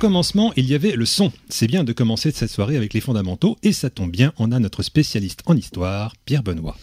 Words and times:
commencement, 0.00 0.52
il 0.56 0.64
y 0.64 0.74
avait 0.74 0.96
le 0.96 1.04
son. 1.04 1.30
C'est 1.50 1.66
bien 1.66 1.84
de 1.84 1.92
commencer 1.92 2.32
cette 2.32 2.50
soirée 2.50 2.76
avec 2.76 2.94
les 2.94 3.00
fondamentaux, 3.00 3.56
et 3.62 3.72
ça 3.72 3.90
tombe 3.90 4.10
bien, 4.10 4.32
on 4.38 4.50
a 4.50 4.58
notre 4.58 4.82
spécialiste 4.82 5.42
en 5.44 5.54
histoire, 5.54 6.16
Pierre 6.24 6.42
Benoît. 6.42 6.76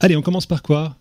Allez, 0.00 0.16
on 0.16 0.22
commence 0.22 0.46
par 0.46 0.62
quoi? 0.62 0.96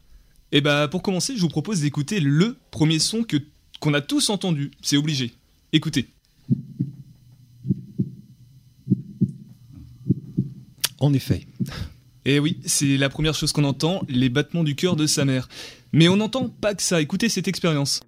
Eh 0.54 0.62
bah, 0.62 0.88
pour 0.88 1.04
commencer, 1.04 1.36
je 1.36 1.42
vous 1.42 1.50
propose 1.50 1.82
d'écouter 1.82 2.22
le 2.22 2.58
premier 2.72 3.00
son 3.00 3.24
que 3.24 3.38
qu'on 3.82 3.94
a 3.94 4.02
tous 4.02 4.30
entendu. 4.30 4.72
C'est 4.82 4.98
obligé. 4.98 5.34
Écoutez. 5.74 6.08
En 11.00 11.14
effet. 11.14 11.46
Eh 12.26 12.40
oui, 12.40 12.60
c'est 12.66 12.98
la 12.98 13.10
première 13.10 13.36
chose 13.36 13.52
qu'on 13.52 13.66
entend, 13.66 14.02
les 14.08 14.30
battements 14.30 14.64
du 14.64 14.76
cœur 14.76 14.96
de 14.96 15.06
sa 15.06 15.26
mère. 15.26 15.50
Mais 15.92 16.08
on 16.08 16.16
n'entend 16.16 16.48
pas 16.48 16.74
que 16.74 16.82
ça. 16.82 17.02
Écoutez 17.02 17.30
cette 17.30 17.48
expérience. 17.48 18.00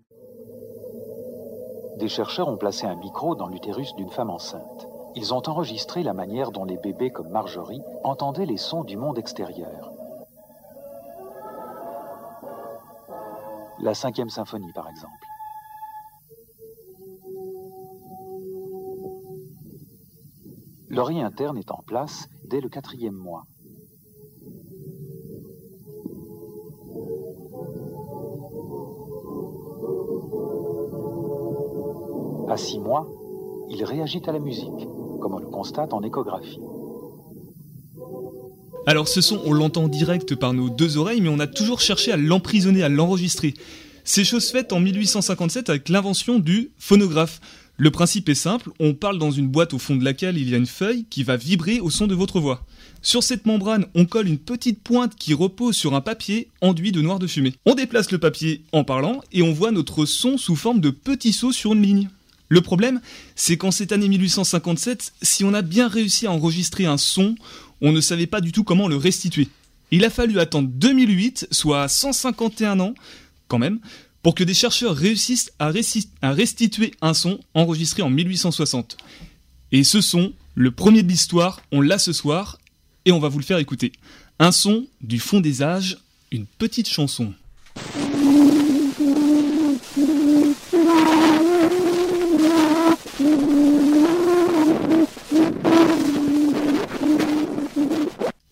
Des 1.99 2.07
chercheurs 2.07 2.47
ont 2.47 2.55
placé 2.55 2.85
un 2.87 2.95
micro 2.95 3.35
dans 3.35 3.49
l'utérus 3.49 3.93
d'une 3.95 4.09
femme 4.09 4.29
enceinte. 4.29 4.87
Ils 5.15 5.33
ont 5.33 5.41
enregistré 5.49 6.01
la 6.01 6.13
manière 6.13 6.51
dont 6.51 6.63
les 6.63 6.77
bébés 6.77 7.09
comme 7.09 7.27
Marjorie 7.27 7.81
entendaient 8.05 8.45
les 8.45 8.55
sons 8.55 8.85
du 8.85 8.95
monde 8.95 9.17
extérieur. 9.17 9.91
La 13.81 13.93
cinquième 13.93 14.29
symphonie, 14.29 14.71
par 14.71 14.87
exemple. 14.87 15.25
L'oreille 20.87 21.21
interne 21.21 21.57
est 21.57 21.71
en 21.71 21.83
place 21.85 22.29
dès 22.45 22.61
le 22.61 22.69
quatrième 22.69 23.13
mois. 23.13 23.43
À 32.49 32.57
six 32.57 32.79
mois, 32.79 33.07
il 33.69 33.83
réagit 33.83 34.21
à 34.25 34.31
la 34.31 34.39
musique, 34.39 34.65
comme 35.21 35.35
on 35.35 35.39
le 35.39 35.45
constate 35.45 35.93
en 35.93 36.01
échographie. 36.01 36.59
Alors 38.87 39.07
ce 39.07 39.21
son, 39.21 39.39
on 39.45 39.53
l'entend 39.53 39.87
direct 39.87 40.33
par 40.33 40.53
nos 40.53 40.67
deux 40.67 40.97
oreilles, 40.97 41.21
mais 41.21 41.29
on 41.29 41.39
a 41.39 41.45
toujours 41.45 41.79
cherché 41.79 42.11
à 42.11 42.17
l'emprisonner, 42.17 42.81
à 42.81 42.89
l'enregistrer. 42.89 43.53
C'est 44.03 44.23
chose 44.23 44.49
faite 44.49 44.73
en 44.73 44.79
1857 44.79 45.69
avec 45.69 45.89
l'invention 45.89 46.39
du 46.39 46.71
phonographe. 46.79 47.39
Le 47.77 47.91
principe 47.91 48.27
est 48.29 48.35
simple, 48.35 48.71
on 48.79 48.95
parle 48.95 49.19
dans 49.19 49.29
une 49.29 49.47
boîte 49.47 49.75
au 49.75 49.77
fond 49.77 49.95
de 49.95 50.03
laquelle 50.03 50.37
il 50.37 50.49
y 50.49 50.55
a 50.55 50.57
une 50.57 50.65
feuille 50.65 51.05
qui 51.07 51.21
va 51.21 51.37
vibrer 51.37 51.79
au 51.79 51.91
son 51.91 52.07
de 52.07 52.15
votre 52.15 52.39
voix. 52.39 52.65
Sur 53.03 53.21
cette 53.21 53.45
membrane, 53.45 53.85
on 53.93 54.05
colle 54.05 54.27
une 54.27 54.39
petite 54.39 54.81
pointe 54.81 55.15
qui 55.15 55.35
repose 55.35 55.75
sur 55.75 55.93
un 55.93 56.01
papier 56.01 56.49
enduit 56.61 56.91
de 56.91 57.01
noir 57.01 57.19
de 57.19 57.27
fumée. 57.27 57.53
On 57.67 57.75
déplace 57.75 58.11
le 58.11 58.17
papier 58.17 58.63
en 58.71 58.83
parlant 58.83 59.21
et 59.31 59.43
on 59.43 59.53
voit 59.53 59.71
notre 59.71 60.05
son 60.05 60.39
sous 60.39 60.55
forme 60.55 60.81
de 60.81 60.89
petits 60.89 61.31
sauts 61.31 61.51
sur 61.51 61.73
une 61.73 61.83
ligne. 61.83 62.09
Le 62.49 62.61
problème, 62.61 62.99
c'est 63.35 63.57
qu'en 63.57 63.69
cette 63.69 63.91
année 63.91 64.09
1857, 64.09 65.13
si 65.21 65.43
on 65.43 65.53
a 65.53 65.61
bien 65.61 65.87
réussi 65.87 66.25
à 66.25 66.31
enregistrer 66.31 66.85
un 66.85 66.97
son, 66.97 67.35
on 67.79 67.91
ne 67.91 68.01
savait 68.01 68.27
pas 68.27 68.41
du 68.41 68.51
tout 68.51 68.63
comment 68.63 68.87
le 68.87 68.95
restituer. 68.95 69.47
Il 69.91 70.03
a 70.03 70.09
fallu 70.09 70.39
attendre 70.39 70.69
2008, 70.71 71.47
soit 71.51 71.87
151 71.87 72.79
ans, 72.79 72.95
quand 73.47 73.59
même, 73.59 73.79
pour 74.23 74.35
que 74.35 74.43
des 74.43 74.53
chercheurs 74.53 74.95
réussissent 74.95 75.51
à, 75.59 75.71
restituer 76.31 76.91
un 77.01 77.13
son 77.13 77.39
enregistré 77.53 78.01
en 78.01 78.09
1860. 78.09 78.97
Et 79.71 79.83
ce 79.83 80.01
son, 80.01 80.33
le 80.55 80.71
premier 80.71 81.03
de 81.03 81.07
l'histoire, 81.07 81.61
on 81.71 81.81
l'a 81.81 81.99
ce 81.99 82.13
soir, 82.13 82.59
et 83.05 83.11
on 83.11 83.19
va 83.19 83.29
vous 83.29 83.39
le 83.39 83.45
faire 83.45 83.59
écouter. 83.59 83.91
Un 84.39 84.51
son 84.51 84.87
du 85.01 85.19
fond 85.19 85.39
des 85.39 85.61
âges, 85.61 85.97
une 86.31 86.45
petite 86.45 86.89
chanson. 86.89 87.33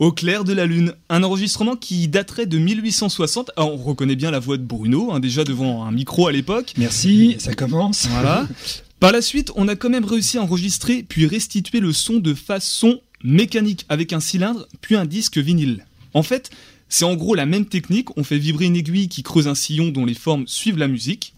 Au 0.07 0.13
clair 0.13 0.45
de 0.45 0.53
la 0.53 0.66
lune, 0.66 0.94
un 1.09 1.22
enregistrement 1.22 1.75
qui 1.75 2.07
daterait 2.07 2.45
de 2.45 2.57
1860. 2.57 3.51
Ah, 3.57 3.66
on 3.66 3.75
reconnaît 3.75 4.16
bien 4.16 4.31
la 4.31 4.40
voix 4.40 4.56
de 4.56 4.63
Bruno, 4.63 5.12
hein, 5.12 5.19
déjà 5.19 5.44
devant 5.44 5.84
un 5.84 5.91
micro 5.91 6.28
à 6.28 6.31
l'époque. 6.31 6.73
Merci, 6.78 7.35
ça 7.40 7.53
commence. 7.53 8.07
Voilà. 8.07 8.47
Par 9.01 9.12
la 9.12 9.22
suite, 9.22 9.51
on 9.57 9.67
a 9.67 9.75
quand 9.75 9.90
même 9.90 10.06
réussi 10.06 10.38
à 10.38 10.44
enregistrer 10.44 11.03
puis 11.03 11.25
restituer 11.25 11.81
le 11.81 11.91
son 11.91 12.19
de 12.19 12.34
façon 12.34 13.01
mécanique 13.22 13.85
avec 13.90 14.13
un 14.13 14.22
cylindre 14.22 14.69
puis 14.79 14.96
un 14.96 15.03
disque 15.03 15.40
vinyle. 15.40 15.85
En 16.13 16.23
fait, 16.23 16.51
c'est 16.88 17.03
en 17.03 17.16
gros 17.16 17.35
la 17.35 17.46
même 17.46 17.66
technique, 17.66 18.17
on 18.17 18.23
fait 18.23 18.38
vibrer 18.38 18.63
une 18.63 18.78
aiguille 18.78 19.09
qui 19.09 19.23
creuse 19.23 19.50
un 19.50 19.56
sillon 19.56 19.90
dont 19.90 20.06
les 20.06 20.13
formes 20.13 20.47
suivent 20.47 20.78
la 20.78 20.88
musique. 20.88 21.34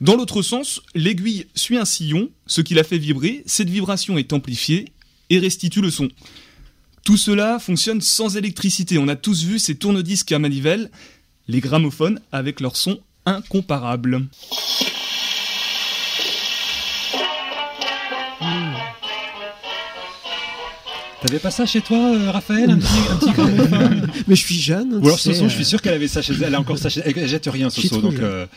Dans 0.00 0.16
l'autre 0.16 0.42
sens, 0.42 0.82
l'aiguille 0.96 1.46
suit 1.54 1.76
un 1.76 1.84
sillon, 1.84 2.28
ce 2.48 2.60
qui 2.60 2.74
la 2.74 2.82
fait 2.82 2.98
vibrer, 2.98 3.44
cette 3.46 3.70
vibration 3.70 4.18
est 4.18 4.32
amplifiée 4.32 4.86
et 5.30 5.38
restitue 5.38 5.80
le 5.80 5.92
son. 5.92 6.08
Tout 7.04 7.16
cela 7.16 7.58
fonctionne 7.58 8.00
sans 8.00 8.36
électricité. 8.36 8.98
On 8.98 9.08
a 9.08 9.16
tous 9.16 9.44
vu 9.44 9.58
ces 9.58 9.76
tourne-disques 9.76 10.32
à 10.32 10.38
manivelle, 10.38 10.90
les 11.48 11.60
gramophones 11.60 12.20
avec 12.32 12.60
leur 12.60 12.76
son 12.76 13.00
incomparable. 13.26 14.26
T'avais 21.30 21.42
pas 21.42 21.52
ça 21.52 21.64
chez 21.64 21.80
toi, 21.80 21.96
euh, 21.96 22.32
Raphaël 22.32 22.70
un 22.70 22.78
petit, 22.78 23.30
gramophone 23.30 24.10
Mais 24.26 24.34
je 24.34 24.40
suis 24.44 24.56
jeune. 24.56 24.94
Ou 24.94 25.06
alors 25.06 25.20
Soso, 25.20 25.48
je 25.48 25.54
suis 25.54 25.64
sûr 25.64 25.80
qu'elle 25.80 25.94
avait 25.94 26.08
ça 26.08 26.22
chez 26.22 26.32
elle. 26.32 26.42
Elle 26.42 26.54
a 26.56 26.60
encore 26.60 26.76
ça 26.76 26.88
chez 26.88 27.02
elle. 27.04 27.16
Elle 27.16 27.28
jette 27.28 27.46
rien, 27.46 27.70
Soso. 27.70 28.00
Donc, 28.00 28.18
euh... 28.18 28.48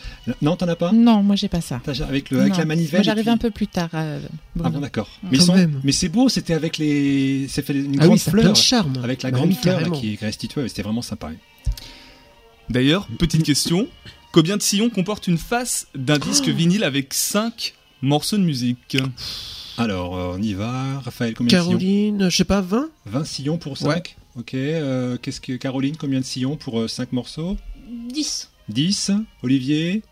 Non, 0.42 0.56
t'en 0.56 0.66
as 0.66 0.74
pas? 0.74 0.90
Non, 0.90 1.22
moi 1.22 1.36
j'ai 1.36 1.46
pas 1.46 1.60
ça. 1.60 1.80
Avec, 2.08 2.30
le, 2.30 2.40
avec 2.40 2.56
la 2.56 2.64
manivelle. 2.64 2.98
Moi 2.98 3.04
j'arrive 3.04 3.28
un 3.28 3.36
peu 3.36 3.52
plus 3.52 3.68
tard. 3.68 3.90
Euh, 3.94 4.18
ah 4.64 4.70
bon, 4.70 4.80
d'accord. 4.80 5.08
Mais, 5.30 5.38
mais 5.84 5.92
c'est 5.92 6.08
beau, 6.08 6.28
c'était 6.28 6.54
avec 6.54 6.78
les. 6.78 7.46
C'est 7.48 7.64
fait 7.64 7.74
une 7.74 7.94
ah 8.00 8.06
grande 8.06 8.18
oui, 8.18 8.30
fleur. 8.32 8.52
de 8.52 8.56
charme. 8.56 8.94
Avec 9.04 9.22
la 9.22 9.30
grande 9.30 9.54
fleur 9.54 9.92
qui 9.92 10.18
restituait. 10.20 10.66
C'était 10.66 10.82
vraiment 10.82 11.02
sympa. 11.02 11.30
D'ailleurs, 12.70 13.06
petite 13.20 13.44
question. 13.44 13.86
Combien 14.32 14.56
de 14.56 14.62
sillons 14.62 14.90
comporte 14.90 15.28
une 15.28 15.38
face 15.38 15.86
d'un 15.94 16.18
disque 16.18 16.48
vinyle 16.48 16.82
avec 16.82 17.14
5 17.14 17.74
morceaux 18.02 18.36
de 18.36 18.42
musique? 18.42 18.96
Alors, 19.76 20.16
euh, 20.16 20.36
on 20.36 20.42
y 20.42 20.54
va. 20.54 21.00
Raphaël, 21.00 21.34
combien 21.34 21.58
Caroline, 21.58 21.78
de 21.78 21.80
sillons 21.80 22.18
Caroline, 22.18 22.30
je 22.30 22.36
sais 22.36 22.44
pas, 22.44 22.60
20 22.60 22.88
20 23.06 23.24
sillons 23.24 23.58
pour 23.58 23.76
5 23.76 24.16
Ok. 24.36 24.54
Euh, 24.54 25.16
qu'est-ce 25.20 25.40
que 25.40 25.54
Caroline, 25.54 25.96
combien 25.96 26.20
de 26.20 26.24
sillons 26.24 26.56
pour 26.56 26.88
5 26.88 27.02
euh, 27.02 27.06
morceaux 27.12 27.56
10. 28.10 28.50
10. 28.68 29.12
Olivier 29.42 30.02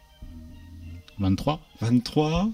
23. 1.18 1.60
23. 1.80 2.50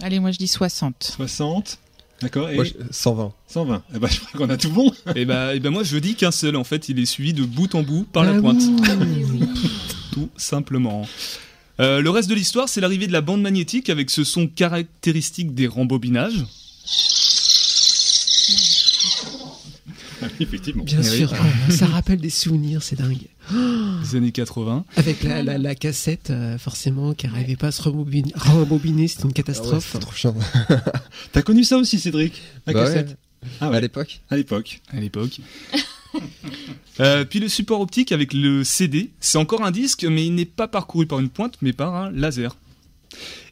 Allez, 0.00 0.18
moi 0.18 0.32
je 0.32 0.38
dis 0.38 0.48
60. 0.48 1.12
60. 1.16 1.78
D'accord. 2.22 2.50
Et 2.50 2.58
120. 2.90 3.32
120. 3.46 3.82
Eh 3.94 3.98
ben, 3.98 4.08
je 4.08 4.20
crois 4.20 4.46
qu'on 4.46 4.50
a 4.50 4.56
tout 4.56 4.70
bon. 4.70 4.90
et, 4.90 4.92
eh 5.16 5.24
ben, 5.24 5.50
et 5.50 5.56
eh 5.56 5.60
ben 5.60 5.70
moi 5.70 5.84
je 5.84 5.96
dis 5.98 6.14
qu'un 6.14 6.30
seul. 6.30 6.56
En 6.56 6.64
fait, 6.64 6.88
il 6.88 6.98
est 6.98 7.06
suivi 7.06 7.32
de 7.32 7.44
bout 7.44 7.74
en 7.74 7.82
bout 7.82 8.04
par 8.04 8.24
la 8.24 8.32
ah 8.32 8.40
pointe. 8.40 8.62
tout 10.12 10.28
simplement. 10.36 11.06
Euh, 11.80 12.02
le 12.02 12.10
reste 12.10 12.28
de 12.28 12.34
l'histoire, 12.34 12.68
c'est 12.68 12.82
l'arrivée 12.82 13.06
de 13.06 13.12
la 13.12 13.22
bande 13.22 13.40
magnétique 13.40 13.88
avec 13.88 14.10
ce 14.10 14.22
son 14.22 14.46
caractéristique 14.46 15.54
des 15.54 15.66
rembobinages. 15.66 16.44
Effectivement. 20.40 20.84
Bien 20.84 21.02
sûr, 21.02 21.32
oh, 21.32 21.36
ça 21.72 21.86
rappelle 21.86 22.20
des 22.20 22.28
souvenirs, 22.28 22.82
c'est 22.82 22.96
dingue. 22.96 23.16
Les 24.02 24.16
années 24.16 24.32
80. 24.32 24.84
Avec 24.96 25.22
la, 25.22 25.74
cassette, 25.74 26.30
euh, 26.30 26.58
forcément, 26.58 27.14
qui 27.14 27.26
n'arrivait 27.26 27.56
pas 27.56 27.68
à 27.68 27.72
se 27.72 27.82
rembobiner, 27.82 29.08
c'était 29.08 29.24
une 29.24 29.32
catastrophe. 29.32 29.92
Ah 29.96 29.98
trop 29.98 30.12
chiant. 30.12 30.36
T'as 31.32 31.42
connu 31.42 31.64
ça 31.64 31.78
aussi, 31.78 31.98
Cédric? 31.98 32.40
La 32.66 32.74
bah 32.74 32.84
cassette 32.84 33.16
ah 33.60 33.68
À 33.68 33.80
l'époque. 33.80 34.20
À 34.28 34.36
l'époque. 34.36 34.80
À 34.92 35.00
l'époque. 35.00 35.40
Euh, 36.98 37.24
puis 37.24 37.40
le 37.40 37.48
support 37.48 37.80
optique 37.80 38.12
avec 38.12 38.34
le 38.34 38.62
CD, 38.62 39.10
c'est 39.20 39.38
encore 39.38 39.64
un 39.64 39.70
disque, 39.70 40.04
mais 40.04 40.26
il 40.26 40.34
n'est 40.34 40.44
pas 40.44 40.68
parcouru 40.68 41.06
par 41.06 41.18
une 41.18 41.30
pointe, 41.30 41.56
mais 41.62 41.72
par 41.72 41.94
un 41.94 42.10
laser. 42.10 42.58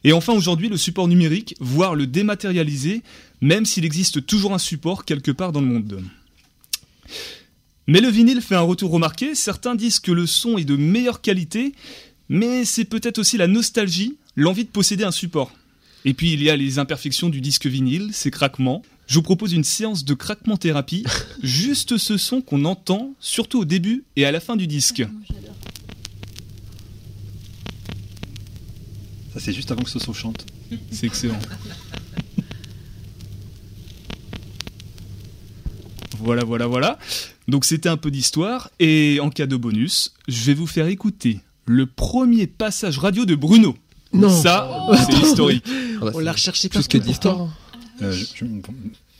Et 0.03 0.13
enfin 0.13 0.33
aujourd'hui, 0.33 0.69
le 0.69 0.77
support 0.77 1.07
numérique, 1.07 1.55
voire 1.59 1.95
le 1.95 2.05
dématérialisé, 2.05 3.01
même 3.41 3.65
s'il 3.65 3.85
existe 3.85 4.25
toujours 4.25 4.53
un 4.53 4.59
support 4.59 5.03
quelque 5.03 5.31
part 5.31 5.51
dans 5.51 5.61
le 5.61 5.67
monde. 5.67 6.03
Mais 7.87 8.01
le 8.01 8.09
vinyle 8.09 8.41
fait 8.41 8.55
un 8.55 8.61
retour 8.61 8.91
remarqué, 8.91 9.33
certains 9.33 9.73
disent 9.73 9.99
que 9.99 10.11
le 10.11 10.27
son 10.27 10.57
est 10.57 10.65
de 10.65 10.75
meilleure 10.75 11.21
qualité, 11.21 11.73
mais 12.29 12.65
c'est 12.65 12.85
peut-être 12.85 13.17
aussi 13.17 13.35
la 13.37 13.47
nostalgie, 13.47 14.17
l'envie 14.35 14.65
de 14.65 14.69
posséder 14.69 15.03
un 15.03 15.11
support. 15.11 15.51
Et 16.05 16.13
puis 16.13 16.33
il 16.33 16.43
y 16.43 16.49
a 16.49 16.55
les 16.55 16.79
imperfections 16.79 17.29
du 17.29 17.41
disque 17.41 17.65
vinyle, 17.65 18.11
ses 18.13 18.31
craquements, 18.31 18.83
je 19.09 19.15
vous 19.15 19.23
propose 19.23 19.53
une 19.53 19.63
séance 19.63 20.05
de 20.05 20.13
craquement 20.13 20.55
thérapie, 20.55 21.03
juste 21.43 21.97
ce 21.97 22.15
son 22.15 22.41
qu'on 22.41 22.63
entend, 22.63 23.15
surtout 23.19 23.59
au 23.59 23.65
début 23.65 24.03
et 24.15 24.23
à 24.23 24.31
la 24.31 24.39
fin 24.39 24.55
du 24.55 24.67
disque. 24.67 25.03
Ça, 29.33 29.39
c'est 29.39 29.51
juste 29.51 29.71
avant 29.71 29.81
que 29.81 29.89
ce 29.89 29.97
son 29.97 30.13
chante. 30.13 30.45
C'est 30.91 31.07
excellent. 31.07 31.39
Voilà, 36.19 36.43
voilà, 36.43 36.67
voilà. 36.67 36.99
Donc 37.47 37.65
c'était 37.65 37.89
un 37.89 37.97
peu 37.97 38.11
d'histoire. 38.11 38.69
Et 38.79 39.19
en 39.21 39.31
cas 39.31 39.47
de 39.47 39.55
bonus, 39.55 40.13
je 40.27 40.43
vais 40.43 40.53
vous 40.53 40.67
faire 40.67 40.85
écouter 40.85 41.39
le 41.65 41.87
premier 41.87 42.45
passage 42.45 42.99
radio 42.99 43.25
de 43.25 43.33
Bruno. 43.33 43.75
Non. 44.13 44.29
Ça, 44.29 44.87
c'est 45.07 45.17
historique. 45.17 45.65
On 46.01 46.19
l'a 46.19 46.33
recherché 46.33 46.69
plus 46.69 46.87
que 46.87 46.99
d'histoire. 46.99 47.47
Euh, 48.01 48.11
je- 48.11 48.25
je- 48.35 48.45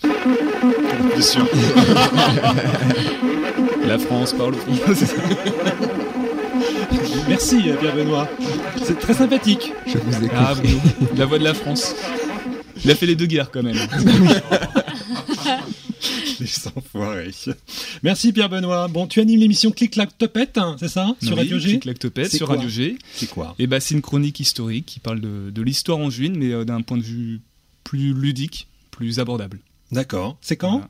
Bien 0.06 1.22
sûr. 1.22 1.48
La 3.86 3.98
France 4.00 4.34
parle 4.34 4.54
au 4.56 4.58
fond. 4.58 4.72
Merci 7.28 7.70
euh, 7.70 7.76
Pierre 7.78 7.96
Benoît. 7.96 8.28
C'est 8.84 9.00
très 9.00 9.14
sympathique. 9.14 9.72
Je 9.88 9.98
vous 9.98 10.26
ai 10.26 10.30
ah, 10.36 10.54
Bruno, 10.56 10.80
la 11.18 11.26
voix 11.26 11.40
de 11.40 11.44
la 11.44 11.54
France. 11.54 11.96
Il 12.84 12.92
a 12.92 12.96
fait 12.96 13.06
les 13.06 13.16
deux 13.16 13.26
guerres 13.26 13.52
quand 13.52 13.64
même. 13.64 13.76
Les 16.40 16.48
enfoirés. 16.74 17.31
Merci 18.02 18.31
Pierre 18.31 18.48
Benoît. 18.48 18.88
Bon, 18.88 19.08
tu 19.08 19.20
animes 19.20 19.42
l'émission 19.42 19.72
Clic 19.72 19.92
Clac 19.92 20.18
Topette, 20.18 20.58
hein, 20.58 20.78
c'est 20.80 20.88
ça 20.88 21.14
Sur 21.22 21.34
Oui, 21.34 21.40
Radio 21.40 21.60
G 21.60 21.68
Clic, 21.72 21.81
clac, 21.81 22.00
topette, 22.00 22.31
C'est 22.31 22.38
sur 22.38 22.48
quoi 22.48 22.56
Radio 22.56 22.70
G. 22.70 22.98
C'est 23.14 23.30
quoi 23.30 23.56
Et 23.60 23.68
bah 23.68 23.81
c'est 23.81 23.94
une 23.94 24.02
chronique 24.02 24.40
historique 24.40 24.86
qui 24.86 25.00
parle 25.02 25.20
de, 25.20 25.50
de 25.50 25.62
l'histoire 25.62 25.98
en 25.98 26.10
juin, 26.10 26.31
mais 26.34 26.54
euh, 26.54 26.64
d'un 26.64 26.81
point 26.81 26.96
de 26.98 27.04
vue 27.04 27.42
plus 27.84 28.14
ludique, 28.14 28.69
plus 29.00 29.19
abordable. 29.19 29.60
D'accord. 29.94 30.38
C'est 30.42 30.57
quand 30.57 30.72
Voilà. 30.72 30.90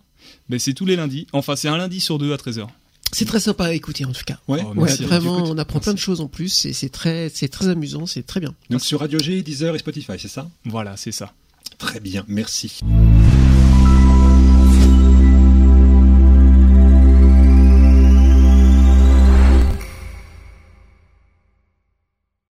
Bah, 0.49 0.57
c'est 0.57 0.73
tous 0.73 0.85
les 0.85 0.95
lundis. 0.95 1.27
Enfin, 1.31 1.55
c'est 1.55 1.67
un 1.67 1.77
lundi 1.77 1.99
sur 1.99 2.17
deux 2.17 2.33
à 2.33 2.37
13h. 2.37 2.67
C'est 3.11 3.25
très 3.25 3.39
sympa 3.39 3.65
à 3.65 3.73
écouter 3.73 4.03
en 4.05 4.11
tout 4.11 4.23
cas. 4.25 4.39
Ouais. 4.47 4.61
Oh, 4.65 4.73
Ouais, 4.79 4.91
vraiment, 4.95 5.43
on 5.43 5.57
apprend 5.59 5.79
plein 5.79 5.93
de 5.93 5.99
choses 5.99 6.21
en 6.21 6.27
plus 6.27 6.65
et 6.65 6.73
c'est 6.73 6.89
très, 6.89 7.29
c'est 7.29 7.49
très 7.49 7.67
amusant, 7.67 8.07
c'est 8.07 8.23
très 8.23 8.39
bien. 8.39 8.55
Donc 8.71 8.81
sur 8.81 8.99
Radio 8.99 9.19
G, 9.19 9.43
Deezer 9.43 9.75
et 9.75 9.79
Spotify, 9.79 10.13
c'est 10.17 10.27
ça? 10.27 10.49
Voilà, 10.65 10.97
c'est 10.97 11.11
ça. 11.11 11.33
Très 11.77 11.99
bien, 11.99 12.25
merci. 12.27 12.79